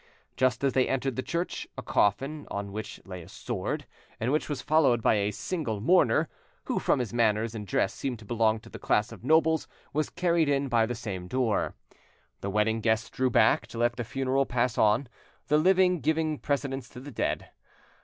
[0.35, 3.85] Just as they entered the church, a coffin, on which lay a sword,
[4.19, 6.27] and which was followed by a single mourner,
[6.63, 10.09] who from his manners and dress seemed to belong to the class of nobles, was
[10.09, 11.75] carried in by the same door.
[12.39, 15.07] The wedding guests drew back to let the funeral pass on,
[15.49, 17.51] the living giving precedence to the dead.